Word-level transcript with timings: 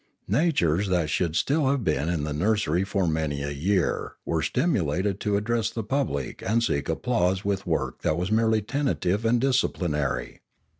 Natures 0.33 0.87
that 0.89 1.11
should 1.11 1.35
still 1.35 1.69
have 1.69 1.83
been 1.83 2.09
in 2.09 2.23
the 2.23 2.33
nursery 2.33 2.83
for 2.83 3.07
many 3.07 3.43
a 3.43 3.51
year 3.51 4.13
were 4.25 4.41
stimulated 4.41 5.19
to 5.19 5.37
address 5.37 5.69
the 5.69 5.83
public 5.83 6.41
and 6.41 6.63
seek 6.63 6.89
applause 6.89 7.45
with 7.45 7.67
work 7.67 8.01
that 8.01 8.17
was 8.17 8.31
merely 8.31 8.63
tentative 8.63 9.23
and 9.25 9.39
disciplinary. 9.39 10.41